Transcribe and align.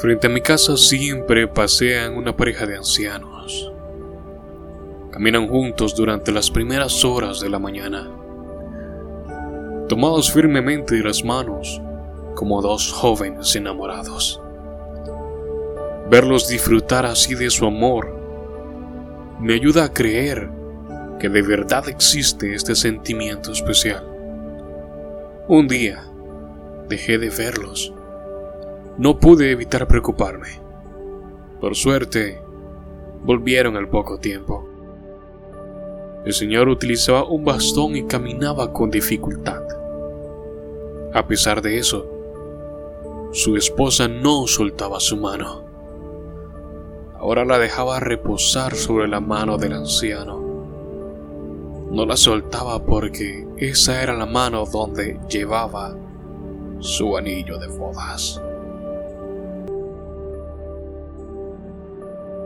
Frente 0.00 0.28
a 0.28 0.30
mi 0.30 0.40
casa 0.40 0.78
siempre 0.78 1.46
pasean 1.46 2.16
una 2.16 2.34
pareja 2.34 2.64
de 2.64 2.74
ancianos. 2.74 3.70
Caminan 5.12 5.46
juntos 5.46 5.94
durante 5.94 6.32
las 6.32 6.50
primeras 6.50 7.04
horas 7.04 7.38
de 7.38 7.50
la 7.50 7.58
mañana, 7.58 8.10
tomados 9.90 10.32
firmemente 10.32 10.94
de 10.94 11.02
las 11.02 11.22
manos 11.22 11.82
como 12.34 12.62
dos 12.62 12.90
jóvenes 12.90 13.54
enamorados. 13.56 14.40
Verlos 16.10 16.48
disfrutar 16.48 17.04
así 17.04 17.34
de 17.34 17.50
su 17.50 17.66
amor 17.66 18.16
me 19.38 19.52
ayuda 19.52 19.84
a 19.84 19.92
creer 19.92 20.48
que 21.18 21.28
de 21.28 21.42
verdad 21.42 21.90
existe 21.90 22.54
este 22.54 22.74
sentimiento 22.74 23.52
especial. 23.52 24.06
Un 25.46 25.68
día 25.68 26.02
dejé 26.88 27.18
de 27.18 27.28
verlos. 27.28 27.92
No 29.00 29.18
pude 29.18 29.50
evitar 29.50 29.88
preocuparme. 29.88 30.60
Por 31.58 31.74
suerte, 31.74 32.42
volvieron 33.24 33.78
al 33.78 33.88
poco 33.88 34.18
tiempo. 34.18 34.68
El 36.26 36.34
señor 36.34 36.68
utilizaba 36.68 37.24
un 37.24 37.42
bastón 37.42 37.96
y 37.96 38.04
caminaba 38.04 38.74
con 38.74 38.90
dificultad. 38.90 39.62
A 41.14 41.26
pesar 41.26 41.62
de 41.62 41.78
eso, 41.78 42.10
su 43.32 43.56
esposa 43.56 44.06
no 44.06 44.46
soltaba 44.46 45.00
su 45.00 45.16
mano. 45.16 45.64
Ahora 47.18 47.46
la 47.46 47.58
dejaba 47.58 48.00
reposar 48.00 48.74
sobre 48.74 49.08
la 49.08 49.20
mano 49.20 49.56
del 49.56 49.72
anciano. 49.72 50.38
No 51.90 52.04
la 52.04 52.18
soltaba 52.18 52.84
porque 52.84 53.48
esa 53.56 54.02
era 54.02 54.12
la 54.12 54.26
mano 54.26 54.66
donde 54.66 55.18
llevaba 55.26 55.96
su 56.80 57.16
anillo 57.16 57.56
de 57.58 57.68
bodas. 57.68 58.42